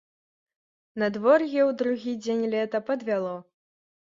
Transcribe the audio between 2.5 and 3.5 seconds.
лета падвяло.